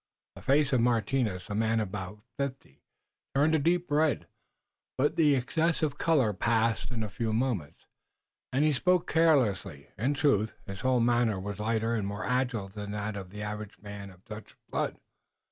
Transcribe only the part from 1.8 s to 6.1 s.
about fifty, turned a deep red, but the excessive